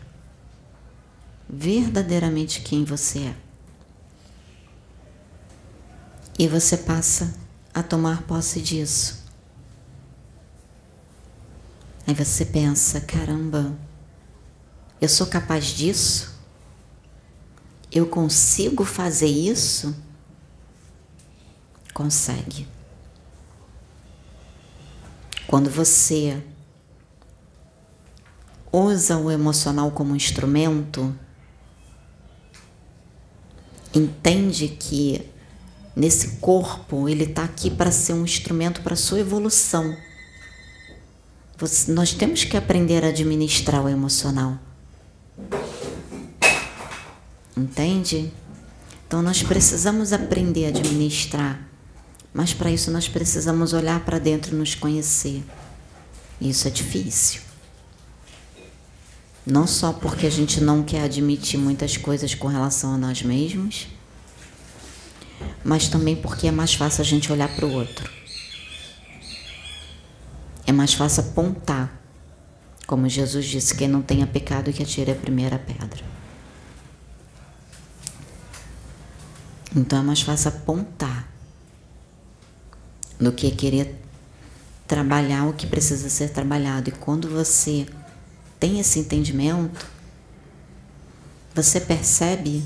Verdadeiramente 1.49 2.61
quem 2.61 2.85
você 2.85 3.19
é. 3.21 3.37
E 6.39 6.47
você 6.47 6.77
passa 6.77 7.35
a 7.75 7.83
tomar 7.83 8.23
posse 8.23 8.61
disso. 8.61 9.23
Aí 12.07 12.15
você 12.15 12.45
pensa: 12.45 13.01
caramba, 13.01 13.77
eu 15.01 15.09
sou 15.09 15.27
capaz 15.27 15.67
disso? 15.67 16.32
Eu 17.93 18.07
consigo 18.07 18.85
fazer 18.85 19.27
isso? 19.27 19.95
Consegue. 21.93 22.67
Quando 25.47 25.69
você 25.69 26.43
usa 28.73 29.19
o 29.19 29.31
emocional 29.31 29.91
como 29.91 30.17
instrumento, 30.17 31.15
entende 33.95 34.69
que 34.69 35.31
nesse 35.95 36.37
corpo 36.39 37.07
ele 37.07 37.25
está 37.25 37.45
aqui 37.45 37.71
para 37.71 37.93
ser 37.93 38.15
um 38.15 38.25
instrumento 38.25 38.81
para 38.81 38.97
sua 38.97 39.21
evolução. 39.21 39.95
Você, 41.59 41.93
nós 41.93 42.15
temos 42.15 42.45
que 42.45 42.57
aprender 42.57 43.05
a 43.05 43.09
administrar 43.09 43.85
o 43.85 43.89
emocional. 43.91 44.59
Entende? 47.57 48.33
Então 49.07 49.21
nós 49.21 49.43
precisamos 49.43 50.13
aprender 50.13 50.67
a 50.67 50.69
administrar, 50.69 51.69
mas 52.33 52.55
para 52.55 52.71
isso 52.71 52.91
nós 52.91 53.09
precisamos 53.09 53.75
olhar 53.75 54.01
para 54.05 54.19
dentro 54.19 54.55
e 54.55 54.59
nos 54.59 54.75
conhecer. 54.75 55.45
Isso 56.41 56.67
é 56.67 56.71
difícil. 56.71 57.43
Não 59.45 59.67
só 59.67 59.93
porque 59.93 60.27
a 60.27 60.31
gente 60.31 60.61
não 60.61 60.83
quer 60.83 61.03
admitir 61.03 61.59
muitas 61.59 61.97
coisas 61.97 62.35
com 62.35 62.49
relação 62.49 62.95
a 62.95 62.99
nós 62.99 63.23
mesmos, 63.23 63.89
mas 65.63 65.89
também 65.89 66.17
porque 66.17 66.47
é 66.47 66.51
mais 66.51 66.75
fácil 66.75 67.03
a 67.03 67.05
gente 67.05 67.31
olhar 67.31 67.55
para 67.55 67.67
o 67.67 67.73
outro. 67.73 68.11
É 70.67 70.73
mais 70.73 70.95
fácil 70.95 71.25
apontar. 71.25 72.01
Como 72.87 73.09
Jesus 73.09 73.45
disse, 73.45 73.75
quem 73.75 73.89
não 73.89 74.01
tenha 74.01 74.27
pecado 74.27 74.73
que 74.73 74.83
atire 74.83 75.11
a 75.11 75.15
primeira 75.15 75.59
pedra. 75.59 76.22
Então 79.75 80.01
é 80.01 80.03
mais 80.03 80.23
fácil 80.23 80.49
apontar 80.49 81.29
do 83.19 83.33
que 83.33 83.51
querer 83.51 83.99
trabalhar 84.87 85.47
o 85.47 85.55
que 85.55 85.67
precisa 85.67 86.09
ser 86.09 86.31
trabalhado. 86.31 86.91
E 86.91 86.93
quando 86.93 87.29
você 87.29 87.87
tem 88.61 88.79
esse 88.79 88.99
entendimento, 88.99 89.87
você 91.55 91.81
percebe 91.81 92.65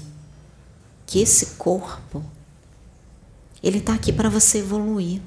que 1.07 1.21
esse 1.21 1.55
corpo 1.57 2.25
ele 3.63 3.79
está 3.79 3.95
aqui 3.95 4.13
para 4.13 4.29
você 4.29 4.59
evoluir. 4.59 5.21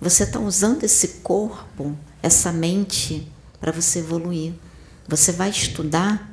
Você 0.00 0.24
está 0.24 0.38
usando 0.38 0.84
esse 0.84 1.08
corpo, 1.22 1.96
essa 2.22 2.52
mente, 2.52 3.30
para 3.60 3.72
você 3.72 4.00
evoluir. 4.00 4.52
Você 5.08 5.32
vai 5.32 5.50
estudar, 5.50 6.30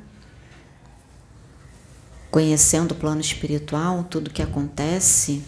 conhecendo 2.34 2.90
o 2.90 2.94
plano 2.96 3.20
espiritual, 3.20 4.02
tudo 4.10 4.28
que 4.28 4.42
acontece, 4.42 5.40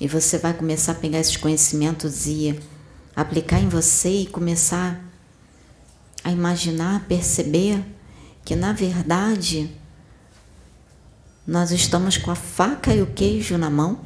e 0.00 0.08
você 0.08 0.38
vai 0.38 0.52
começar 0.52 0.90
a 0.90 0.94
pegar 0.96 1.20
esses 1.20 1.36
conhecimentos 1.36 2.26
e 2.26 2.60
aplicar 3.14 3.60
em 3.60 3.68
você 3.68 4.22
e 4.22 4.26
começar 4.26 5.00
a 6.24 6.32
imaginar, 6.32 7.06
perceber 7.06 7.80
que 8.44 8.56
na 8.56 8.72
verdade 8.72 9.70
nós 11.46 11.70
estamos 11.70 12.16
com 12.16 12.32
a 12.32 12.34
faca 12.34 12.92
e 12.92 13.00
o 13.00 13.06
queijo 13.06 13.56
na 13.56 13.70
mão 13.70 14.04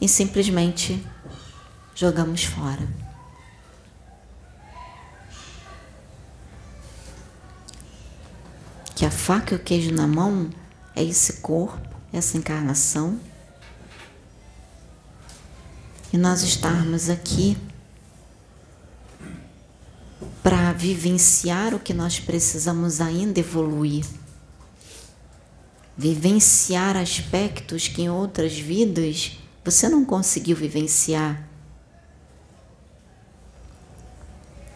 e 0.00 0.08
simplesmente 0.08 1.04
jogamos 1.96 2.44
fora. 2.44 3.03
Que 8.94 9.04
a 9.04 9.10
faca 9.10 9.54
e 9.54 9.56
o 9.56 9.60
queijo 9.60 9.92
na 9.92 10.06
mão 10.06 10.50
é 10.94 11.02
esse 11.02 11.34
corpo, 11.34 11.88
essa 12.12 12.36
encarnação. 12.36 13.18
E 16.12 16.16
nós 16.16 16.42
estarmos 16.42 17.10
aqui 17.10 17.56
para 20.44 20.72
vivenciar 20.72 21.74
o 21.74 21.80
que 21.80 21.92
nós 21.92 22.20
precisamos 22.20 23.00
ainda 23.00 23.40
evoluir. 23.40 24.04
Vivenciar 25.96 26.96
aspectos 26.96 27.88
que 27.88 28.02
em 28.02 28.10
outras 28.10 28.56
vidas 28.56 29.38
você 29.64 29.88
não 29.88 30.04
conseguiu 30.04 30.56
vivenciar. 30.56 31.48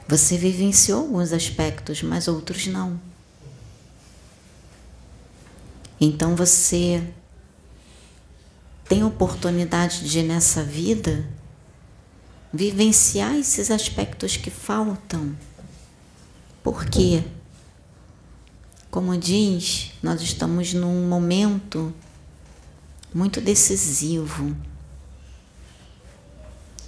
Você 0.09 0.39
vivenciou 0.39 1.03
alguns 1.03 1.33
aspectos, 1.33 2.03
mas 2.03 2.27
outros 2.27 2.67
não. 2.67 2.99
Então 6.01 6.37
você 6.37 7.03
tem 8.89 9.05
oportunidade 9.05 10.09
de 10.09 10.23
nessa 10.23 10.63
vida 10.63 11.29
vivenciar 12.53 13.37
esses 13.37 13.71
aspectos 13.71 14.37
que 14.37 14.51
faltam 14.51 15.37
porque, 16.71 17.25
como 18.91 19.17
diz, 19.17 19.93
nós 20.03 20.21
estamos 20.21 20.75
num 20.75 21.09
momento 21.09 21.95
muito 23.15 23.41
decisivo. 23.41 24.55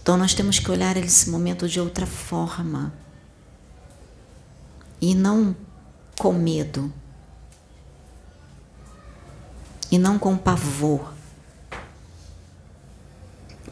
Então 0.02 0.18
nós 0.18 0.34
temos 0.34 0.58
que 0.58 0.70
olhar 0.70 0.98
esse 0.98 1.30
momento 1.30 1.66
de 1.66 1.80
outra 1.80 2.04
forma. 2.04 2.92
E 5.00 5.14
não 5.14 5.56
com 6.18 6.34
medo. 6.34 6.92
E 9.90 9.98
não 9.98 10.18
com 10.18 10.36
pavor. 10.36 11.12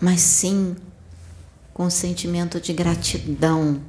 Mas 0.01 0.21
sim 0.21 0.77
com 1.73 1.87
um 1.87 1.91
sentimento 1.91 2.61
de 2.61 2.73
gratidão 2.73 3.81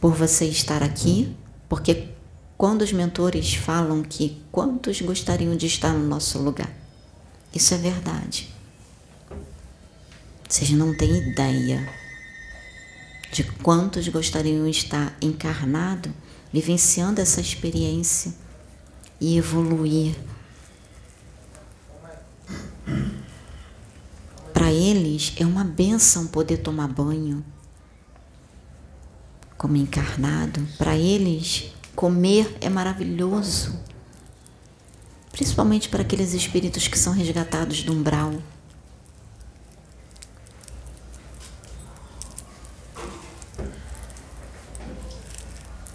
por 0.00 0.14
você 0.14 0.46
estar 0.46 0.82
aqui, 0.82 1.36
porque 1.68 2.08
quando 2.56 2.82
os 2.82 2.92
mentores 2.92 3.54
falam 3.54 4.02
que 4.02 4.42
quantos 4.50 5.00
gostariam 5.00 5.56
de 5.56 5.66
estar 5.66 5.92
no 5.92 6.06
nosso 6.06 6.38
lugar, 6.38 6.70
isso 7.54 7.74
é 7.74 7.76
verdade. 7.76 8.52
Vocês 10.48 10.70
não 10.70 10.96
têm 10.96 11.30
ideia 11.30 11.86
de 13.30 13.44
quantos 13.44 14.08
gostariam 14.08 14.64
de 14.64 14.70
estar 14.70 15.14
encarnado, 15.20 16.12
vivenciando 16.52 17.20
essa 17.20 17.40
experiência 17.40 18.32
e 19.20 19.36
evoluir. 19.36 20.16
Para 24.52 24.72
eles 24.72 25.34
é 25.36 25.46
uma 25.46 25.64
benção 25.64 26.26
poder 26.26 26.58
tomar 26.58 26.88
banho 26.88 27.44
como 29.56 29.76
encarnado, 29.76 30.64
para 30.78 30.96
eles 30.96 31.72
comer 31.96 32.56
é 32.60 32.68
maravilhoso. 32.68 33.76
Principalmente 35.32 35.88
para 35.88 36.02
aqueles 36.02 36.32
espíritos 36.32 36.86
que 36.86 36.98
são 36.98 37.12
resgatados 37.12 37.82
do 37.82 37.92
umbral. 37.92 38.34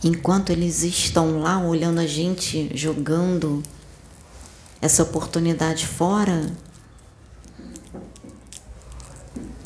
Enquanto 0.04 0.50
eles 0.50 0.84
estão 0.84 1.40
lá 1.40 1.58
olhando 1.60 2.00
a 2.00 2.06
gente 2.06 2.70
jogando 2.76 3.64
essa 4.82 5.02
oportunidade 5.02 5.88
fora, 5.88 6.52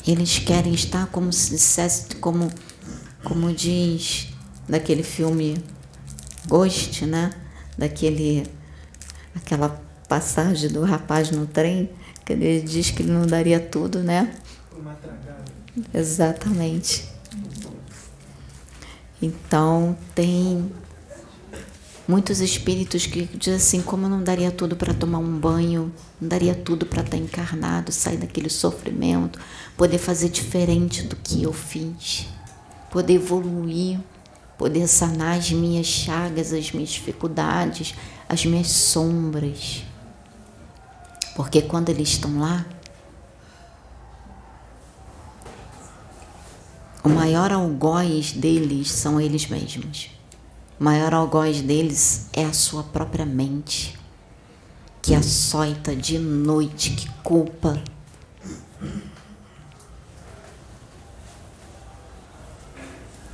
eles 0.06 0.38
querem 0.38 0.72
estar 0.72 1.06
como 1.08 1.32
se 1.32 1.50
dissesse, 1.50 2.14
como 2.16 2.48
como 3.24 3.52
diz 3.52 4.28
daquele 4.68 5.02
filme 5.02 5.62
Ghost, 6.46 7.04
né? 7.04 7.32
Daquele 7.76 8.46
aquela 9.34 9.68
passagem 10.08 10.70
do 10.70 10.84
rapaz 10.84 11.30
no 11.30 11.46
trem, 11.46 11.90
que 12.24 12.32
ele 12.32 12.60
diz 12.60 12.90
que 12.90 13.02
ele 13.02 13.10
não 13.10 13.26
daria 13.26 13.58
tudo, 13.60 14.02
né? 14.02 14.34
Exatamente. 15.92 17.17
Então 19.20 19.96
tem 20.14 20.70
Muitos 22.08 22.40
espíritos 22.40 23.04
que 23.04 23.28
dizem 23.36 23.56
assim: 23.56 23.82
como 23.82 24.06
eu 24.06 24.08
não 24.08 24.24
daria 24.24 24.50
tudo 24.50 24.74
para 24.74 24.94
tomar 24.94 25.18
um 25.18 25.38
banho, 25.38 25.92
não 26.18 26.26
daria 26.26 26.54
tudo 26.54 26.86
para 26.86 27.02
estar 27.02 27.18
tá 27.18 27.22
encarnado, 27.22 27.92
sair 27.92 28.16
daquele 28.16 28.48
sofrimento, 28.48 29.38
poder 29.76 29.98
fazer 29.98 30.30
diferente 30.30 31.02
do 31.02 31.14
que 31.14 31.42
eu 31.42 31.52
fiz, 31.52 32.26
poder 32.90 33.16
evoluir, 33.16 34.00
poder 34.56 34.88
sanar 34.88 35.36
as 35.36 35.50
minhas 35.50 35.84
chagas, 35.84 36.50
as 36.54 36.72
minhas 36.72 36.88
dificuldades, 36.88 37.94
as 38.26 38.46
minhas 38.46 38.68
sombras. 38.68 39.84
Porque 41.36 41.60
quando 41.60 41.90
eles 41.90 42.08
estão 42.08 42.40
lá, 42.40 42.64
o 47.08 47.10
maior 47.10 47.50
algoz 47.50 48.32
deles 48.32 48.90
são 48.90 49.18
eles 49.18 49.48
mesmos. 49.48 50.10
O 50.78 50.84
maior 50.84 51.14
algoz 51.14 51.62
deles 51.62 52.28
é 52.34 52.44
a 52.44 52.52
sua 52.52 52.82
própria 52.82 53.24
mente, 53.24 53.98
que 55.00 55.14
açoita 55.14 55.96
de 55.96 56.18
noite, 56.18 56.90
que 56.90 57.08
culpa. 57.22 57.82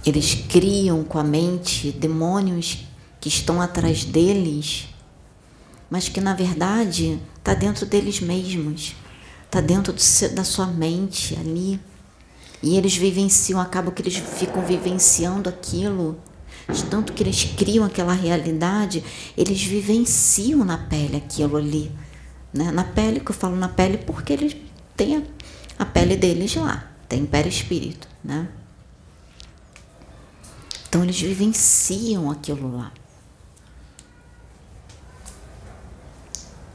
Eles 0.06 0.34
criam 0.34 1.02
com 1.02 1.18
a 1.18 1.24
mente 1.24 1.90
demônios 1.90 2.84
que 3.20 3.28
estão 3.28 3.60
atrás 3.60 4.04
deles, 4.04 4.86
mas 5.90 6.08
que 6.08 6.20
na 6.20 6.32
verdade 6.32 7.20
está 7.36 7.54
dentro 7.54 7.84
deles 7.86 8.20
mesmos, 8.20 8.94
está 9.44 9.60
dentro 9.60 9.92
do, 9.92 10.34
da 10.34 10.44
sua 10.44 10.66
mente 10.66 11.36
ali. 11.36 11.80
E 12.64 12.78
eles 12.78 12.96
vivenciam, 12.96 13.60
acabam 13.60 13.92
que 13.92 14.00
eles 14.00 14.16
ficam 14.16 14.64
vivenciando 14.64 15.50
aquilo, 15.50 16.18
de 16.66 16.82
tanto 16.86 17.12
que 17.12 17.22
eles 17.22 17.44
criam 17.44 17.84
aquela 17.84 18.14
realidade, 18.14 19.04
eles 19.36 19.62
vivenciam 19.62 20.64
na 20.64 20.78
pele 20.78 21.14
aquilo 21.14 21.58
ali. 21.58 21.92
Né? 22.54 22.70
Na 22.70 22.82
pele, 22.82 23.20
que 23.20 23.30
eu 23.30 23.34
falo 23.34 23.54
na 23.54 23.68
pele 23.68 23.98
porque 23.98 24.32
eles 24.32 24.56
têm 24.96 25.18
a, 25.18 25.22
a 25.80 25.84
pele 25.84 26.16
deles 26.16 26.56
lá, 26.56 26.90
tem 27.06 27.26
perispírito, 27.26 28.08
né? 28.24 28.48
Então 30.88 31.04
eles 31.04 31.20
vivenciam 31.20 32.30
aquilo 32.30 32.74
lá. 32.74 32.92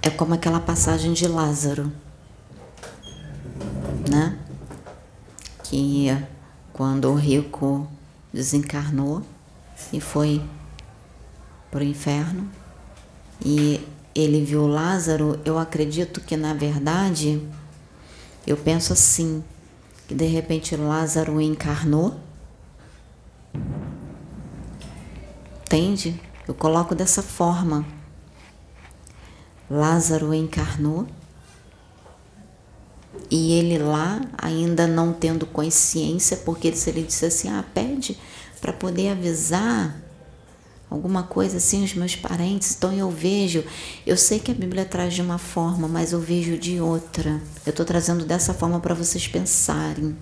É 0.03 0.11
como 0.11 0.35
aquela 0.35 0.59
passagem 0.59 1.13
de 1.13 1.27
Lázaro, 1.27 1.91
né? 4.07 4.38
Que 5.69 6.07
quando 6.73 7.11
o 7.11 7.13
rico 7.13 7.87
desencarnou 8.33 9.21
e 9.93 10.01
foi 10.01 10.41
para 11.69 11.81
o 11.81 11.83
inferno 11.83 12.49
e 13.45 13.79
ele 14.15 14.43
viu 14.43 14.65
Lázaro, 14.65 15.39
eu 15.45 15.59
acredito 15.59 16.21
que 16.21 16.35
na 16.35 16.55
verdade, 16.55 17.47
eu 18.47 18.57
penso 18.57 18.93
assim, 18.93 19.43
que 20.07 20.15
de 20.15 20.25
repente 20.25 20.75
Lázaro 20.75 21.39
encarnou. 21.39 22.19
Entende? 25.61 26.19
Eu 26.47 26.55
coloco 26.55 26.95
dessa 26.95 27.21
forma 27.21 27.85
Lázaro 29.69 30.33
encarnou 30.33 31.05
e 33.29 33.53
ele 33.53 33.77
lá, 33.77 34.21
ainda 34.37 34.87
não 34.87 35.13
tendo 35.13 35.45
consciência, 35.45 36.37
porque 36.37 36.75
se 36.75 36.89
ele 36.89 37.03
disse 37.03 37.25
assim: 37.25 37.49
ah, 37.49 37.63
pede 37.73 38.17
para 38.59 38.73
poder 38.73 39.09
avisar 39.09 39.95
alguma 40.89 41.21
coisa 41.21 41.57
assim 41.57 41.83
os 41.83 41.93
meus 41.93 42.15
parentes, 42.15 42.75
então 42.75 42.91
eu 42.91 43.11
vejo, 43.11 43.63
eu 44.07 44.17
sei 44.17 44.39
que 44.39 44.49
a 44.49 44.55
Bíblia 44.55 44.83
traz 44.83 45.13
de 45.13 45.21
uma 45.21 45.37
forma, 45.37 45.87
mas 45.87 46.11
eu 46.11 46.19
vejo 46.19 46.57
de 46.57 46.81
outra. 46.81 47.39
Eu 47.65 47.69
estou 47.69 47.85
trazendo 47.85 48.25
dessa 48.25 48.53
forma 48.53 48.79
para 48.79 48.95
vocês 48.95 49.27
pensarem. 49.27 50.17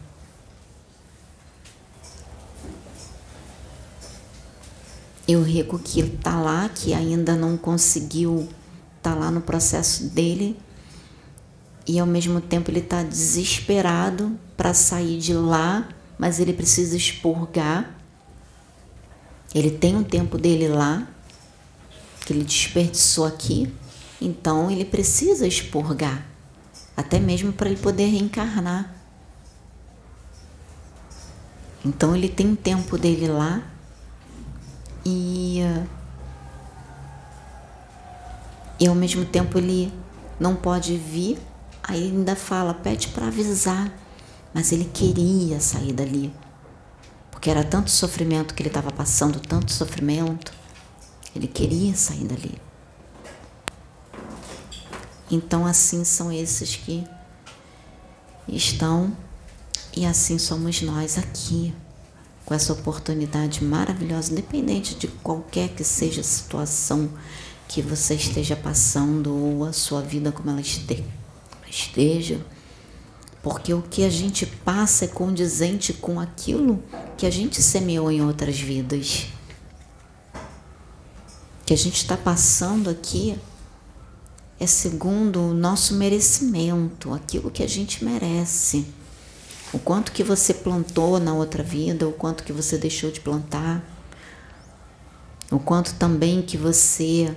E 5.25 5.35
o 5.35 5.41
rico 5.41 5.77
que 5.79 6.01
está 6.01 6.39
lá, 6.39 6.69
que 6.69 6.93
ainda 6.93 7.35
não 7.35 7.57
conseguiu 7.57 8.47
está 8.97 9.13
lá 9.13 9.31
no 9.31 9.41
processo 9.41 10.05
dele 10.05 10.57
e 11.87 11.99
ao 11.99 12.05
mesmo 12.05 12.41
tempo 12.41 12.69
ele 12.69 12.79
está 12.79 13.01
desesperado 13.01 14.37
para 14.57 14.73
sair 14.73 15.17
de 15.19 15.33
lá, 15.33 15.87
mas 16.17 16.39
ele 16.39 16.51
precisa 16.51 16.97
expurgar. 16.97 17.95
Ele 19.55 19.71
tem 19.71 19.95
um 19.95 20.03
tempo 20.03 20.37
dele 20.37 20.67
lá 20.67 21.07
que 22.25 22.33
ele 22.33 22.43
desperdiçou 22.43 23.25
aqui, 23.25 23.73
então 24.21 24.69
ele 24.69 24.83
precisa 24.83 25.47
expurgar, 25.47 26.25
até 26.95 27.19
mesmo 27.19 27.53
para 27.53 27.69
ele 27.69 27.79
poder 27.79 28.07
reencarnar. 28.07 28.93
Então 31.85 32.13
ele 32.13 32.27
tem 32.27 32.53
tempo 32.53 32.97
dele 32.97 33.29
lá 33.29 33.63
e 35.05 35.61
e 38.77 38.87
ao 38.87 38.93
mesmo 38.93 39.23
tempo 39.23 39.57
ele 39.57 39.91
não 40.37 40.55
pode 40.55 40.97
vir, 40.97 41.39
aí 41.87 42.03
ele 42.03 42.17
ainda 42.17 42.35
fala, 42.35 42.73
pede 42.73 43.07
para 43.09 43.27
avisar, 43.27 43.91
mas 44.53 44.71
ele 44.71 44.85
queria 44.85 45.59
sair 45.59 45.93
dali, 45.93 46.33
porque 47.31 47.49
era 47.49 47.63
tanto 47.63 47.89
sofrimento 47.89 48.53
que 48.53 48.61
ele 48.61 48.69
estava 48.69 48.91
passando, 48.91 49.39
tanto 49.39 49.71
sofrimento, 49.71 50.51
ele 51.35 51.47
queria 51.47 51.95
sair 51.95 52.25
dali. 52.25 52.59
Então 55.29 55.65
assim 55.65 56.03
são 56.03 56.31
esses 56.31 56.75
que 56.75 57.05
estão 58.47 59.15
e 59.95 60.05
assim 60.05 60.37
somos 60.37 60.81
nós 60.81 61.17
aqui, 61.17 61.73
com 62.45 62.53
essa 62.53 62.71
oportunidade 62.71 63.63
maravilhosa, 63.63 64.31
independente 64.31 64.95
de 64.95 65.07
qualquer 65.07 65.69
que 65.69 65.83
seja 65.83 66.21
a 66.21 66.23
situação 66.23 67.09
que 67.67 67.81
você 67.81 68.15
esteja 68.15 68.55
passando 68.55 69.35
ou 69.35 69.65
a 69.65 69.73
sua 69.73 70.01
vida 70.01 70.31
como 70.31 70.49
ela 70.49 70.61
esteja, 70.61 71.03
porque 73.41 73.73
o 73.73 73.81
que 73.81 74.03
a 74.03 74.09
gente 74.09 74.45
passa 74.45 75.05
é 75.05 75.07
condizente 75.07 75.93
com 75.93 76.19
aquilo 76.19 76.83
que 77.15 77.25
a 77.25 77.29
gente 77.29 77.61
semeou 77.61 78.11
em 78.11 78.21
outras 78.21 78.59
vidas. 78.59 79.27
Que 81.65 81.73
a 81.73 81.77
gente 81.77 81.95
está 81.95 82.17
passando 82.17 82.89
aqui 82.89 83.37
é 84.59 84.67
segundo 84.67 85.39
o 85.39 85.53
nosso 85.53 85.93
merecimento, 85.93 87.13
aquilo 87.13 87.51
que 87.51 87.63
a 87.63 87.69
gente 87.69 88.03
merece. 88.03 88.85
O 89.71 89.79
quanto 89.79 90.11
que 90.11 90.23
você 90.23 90.53
plantou 90.53 91.19
na 91.19 91.33
outra 91.33 91.61
vida, 91.63 92.07
o 92.07 92.11
quanto 92.11 92.43
que 92.43 92.51
você 92.51 92.77
deixou 92.77 93.11
de 93.11 93.21
plantar, 93.21 93.81
o 95.51 95.59
quanto 95.59 95.93
também 95.93 96.41
que 96.41 96.57
você 96.57 97.33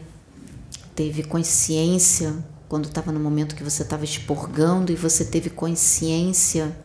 teve 0.95 1.23
consciência 1.23 2.37
quando 2.71 2.85
estava 2.85 3.11
no 3.11 3.19
momento 3.19 3.57
que 3.57 3.65
você 3.65 3.83
estava 3.83 4.05
expurgando 4.05 4.93
e 4.93 4.95
você 4.95 5.25
teve 5.25 5.51
consciência 5.51 6.77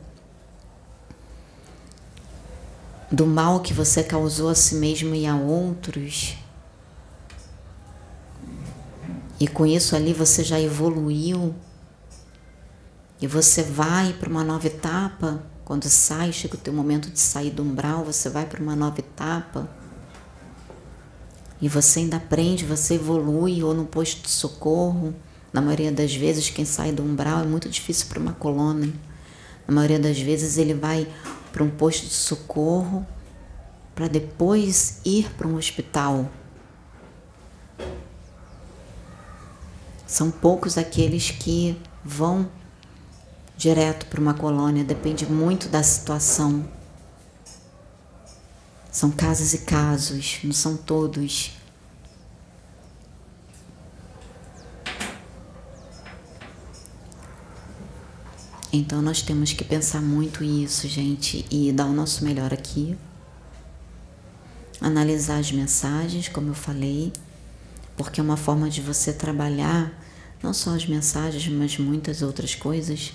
do 3.12 3.28
mal 3.28 3.60
que 3.60 3.72
você 3.72 4.04
causou 4.04 4.50
a 4.50 4.56
si 4.56 4.74
mesmo 4.74 5.14
e 5.14 5.28
a 5.28 5.36
outros. 5.36 6.38
E 9.40 9.48
com 9.48 9.64
isso 9.64 9.96
ali 9.96 10.12
você 10.12 10.44
já 10.44 10.60
evoluiu. 10.60 11.54
E 13.22 13.28
você 13.28 13.62
vai 13.62 14.12
para 14.12 14.28
uma 14.28 14.44
nova 14.44 14.66
etapa. 14.66 15.44
Quando 15.64 15.88
sai, 15.88 16.34
chega 16.34 16.56
o 16.56 16.60
teu 16.60 16.74
momento 16.74 17.12
de 17.12 17.20
sair 17.20 17.52
do 17.52 17.62
umbral, 17.62 18.04
você 18.04 18.28
vai 18.28 18.48
para 18.48 18.60
uma 18.60 18.76
nova 18.76 18.98
etapa 18.98 19.70
e 21.62 21.70
você 21.70 22.00
ainda 22.00 22.18
aprende, 22.18 22.66
você 22.66 22.96
evolui 22.96 23.64
ou 23.64 23.76
no 23.76 23.86
posto 23.86 24.24
de 24.24 24.32
socorro. 24.32 25.14
Na 25.56 25.62
maioria 25.62 25.90
das 25.90 26.14
vezes, 26.14 26.50
quem 26.50 26.66
sai 26.66 26.92
do 26.92 27.02
umbral 27.02 27.40
é 27.40 27.46
muito 27.46 27.70
difícil 27.70 28.08
para 28.10 28.20
uma 28.20 28.34
colônia. 28.34 28.94
Na 29.66 29.74
maioria 29.74 29.98
das 29.98 30.20
vezes, 30.20 30.58
ele 30.58 30.74
vai 30.74 31.08
para 31.54 31.64
um 31.64 31.70
posto 31.70 32.06
de 32.06 32.14
socorro 32.14 33.08
para 33.96 34.10
depois 34.10 35.00
ir 35.06 35.32
para 35.38 35.48
um 35.48 35.56
hospital. 35.56 36.30
São 40.06 40.30
poucos 40.30 40.78
aqueles 40.78 41.32
que 41.32 41.82
vão 42.04 42.52
direto 43.56 44.08
para 44.08 44.20
uma 44.20 44.34
colônia, 44.34 44.84
depende 44.84 45.26
muito 45.26 45.70
da 45.70 45.82
situação. 45.82 46.68
São 48.92 49.10
casos 49.10 49.54
e 49.54 49.60
casos, 49.60 50.40
não 50.44 50.52
são 50.52 50.76
todos. 50.76 51.54
Então 58.78 59.02
nós 59.02 59.22
temos 59.22 59.54
que 59.54 59.64
pensar 59.64 60.02
muito 60.02 60.44
isso, 60.44 60.86
gente, 60.90 61.46
e 61.50 61.72
dar 61.72 61.86
o 61.86 61.94
nosso 61.94 62.26
melhor 62.26 62.54
aqui. 62.54 62.98
Analisar 64.82 65.40
as 65.40 65.50
mensagens, 65.50 66.28
como 66.28 66.50
eu 66.50 66.54
falei, 66.54 67.14
porque 67.96 68.20
é 68.20 68.24
uma 68.24 68.36
forma 68.36 68.70
de 68.70 68.82
você 68.82 69.14
trabalhar 69.14 69.98
não 70.44 70.54
só 70.54 70.76
as 70.76 70.86
mensagens, 70.86 71.48
mas 71.48 71.78
muitas 71.78 72.22
outras 72.22 72.54
coisas, 72.54 73.14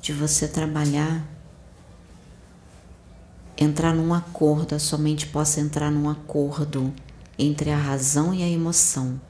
de 0.00 0.14
você 0.14 0.48
trabalhar, 0.48 1.22
entrar 3.58 3.94
num 3.94 4.14
acordo, 4.14 4.74
a 4.74 4.78
sua 4.78 4.98
mente 4.98 5.26
possa 5.26 5.60
entrar 5.60 5.90
num 5.90 6.08
acordo 6.08 6.94
entre 7.38 7.70
a 7.70 7.76
razão 7.76 8.32
e 8.32 8.42
a 8.42 8.48
emoção. 8.48 9.20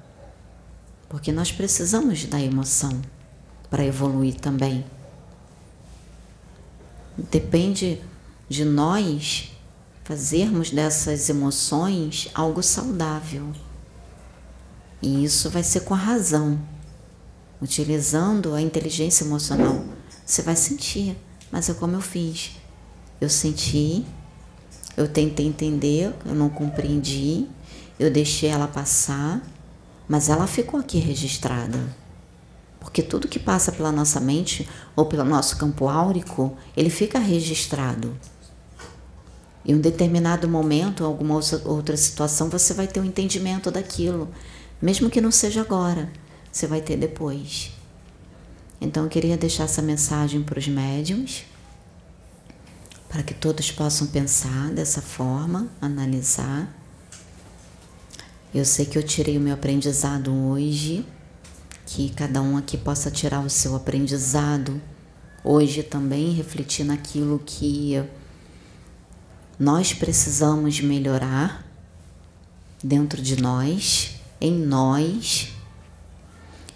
Porque 1.08 1.32
nós 1.32 1.50
precisamos 1.50 2.26
da 2.26 2.40
emoção 2.40 3.02
para 3.68 3.84
evoluir 3.84 4.36
também. 4.36 4.84
Depende 7.16 8.00
de 8.48 8.64
nós 8.64 9.50
fazermos 10.04 10.70
dessas 10.70 11.28
emoções 11.28 12.28
algo 12.34 12.62
saudável. 12.62 13.52
E 15.00 15.24
isso 15.24 15.50
vai 15.50 15.62
ser 15.62 15.80
com 15.80 15.94
a 15.94 15.98
razão. 15.98 16.58
Utilizando 17.60 18.54
a 18.54 18.60
inteligência 18.60 19.24
emocional, 19.24 19.84
você 20.24 20.42
vai 20.42 20.56
sentir, 20.56 21.16
mas 21.50 21.68
é 21.68 21.74
como 21.74 21.94
eu 21.94 22.00
fiz. 22.00 22.52
Eu 23.20 23.28
senti, 23.28 24.04
eu 24.96 25.06
tentei 25.06 25.46
entender, 25.46 26.14
eu 26.24 26.34
não 26.34 26.48
compreendi, 26.48 27.46
eu 27.98 28.10
deixei 28.10 28.48
ela 28.48 28.66
passar, 28.66 29.40
mas 30.08 30.28
ela 30.28 30.46
ficou 30.46 30.80
aqui 30.80 30.98
registrada. 30.98 31.78
Porque 32.82 33.00
tudo 33.00 33.28
que 33.28 33.38
passa 33.38 33.70
pela 33.70 33.92
nossa 33.92 34.20
mente 34.20 34.68
ou 34.96 35.06
pelo 35.06 35.24
nosso 35.24 35.56
campo 35.56 35.88
áurico, 35.88 36.56
ele 36.76 36.90
fica 36.90 37.18
registrado. 37.18 38.18
Em 39.64 39.76
um 39.76 39.80
determinado 39.80 40.48
momento, 40.48 41.04
alguma 41.04 41.38
outra 41.64 41.96
situação, 41.96 42.50
você 42.50 42.74
vai 42.74 42.88
ter 42.88 42.98
um 42.98 43.04
entendimento 43.04 43.70
daquilo, 43.70 44.28
mesmo 44.80 45.08
que 45.08 45.20
não 45.20 45.30
seja 45.30 45.60
agora, 45.60 46.12
você 46.50 46.66
vai 46.66 46.80
ter 46.80 46.96
depois. 46.96 47.70
Então, 48.80 49.04
eu 49.04 49.08
queria 49.08 49.36
deixar 49.36 49.64
essa 49.64 49.80
mensagem 49.80 50.42
para 50.42 50.58
os 50.58 50.66
médiums, 50.66 51.44
para 53.08 53.22
que 53.22 53.32
todos 53.32 53.70
possam 53.70 54.08
pensar 54.08 54.70
dessa 54.70 55.00
forma, 55.00 55.68
analisar. 55.80 56.68
Eu 58.52 58.64
sei 58.64 58.84
que 58.84 58.98
eu 58.98 59.02
tirei 59.04 59.38
o 59.38 59.40
meu 59.40 59.54
aprendizado 59.54 60.34
hoje, 60.34 61.06
que 61.86 62.10
cada 62.10 62.40
um 62.40 62.56
aqui 62.56 62.76
possa 62.76 63.10
tirar 63.10 63.40
o 63.40 63.50
seu 63.50 63.74
aprendizado 63.74 64.80
hoje 65.44 65.82
também, 65.82 66.32
refletir 66.32 66.84
naquilo 66.84 67.40
que 67.44 68.02
nós 69.58 69.92
precisamos 69.92 70.80
melhorar 70.80 71.66
dentro 72.82 73.20
de 73.20 73.40
nós, 73.40 74.16
em 74.40 74.52
nós. 74.52 75.52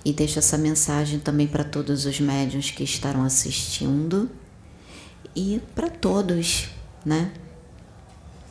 E 0.05 0.13
deixo 0.13 0.39
essa 0.39 0.57
mensagem 0.57 1.19
também 1.19 1.49
para 1.49 1.65
todos 1.65 2.07
os 2.07 2.21
médiuns 2.21 2.71
que 2.71 2.85
estarão 2.85 3.25
assistindo 3.25 4.31
e 5.35 5.61
para 5.75 5.91
todos, 5.91 6.69
né, 7.05 7.33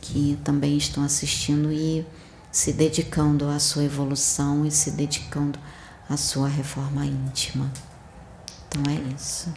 que 0.02 0.38
também 0.44 0.76
estão 0.76 1.02
assistindo 1.02 1.72
e 1.72 2.04
se 2.52 2.72
dedicando 2.72 3.48
à 3.48 3.58
sua 3.58 3.84
evolução 3.84 4.66
e 4.66 4.70
se 4.70 4.90
dedicando 4.90 5.58
à 6.08 6.16
sua 6.16 6.48
reforma 6.48 7.04
íntima. 7.04 7.70
Então 8.68 8.82
é 8.92 9.14
isso. 9.14 9.52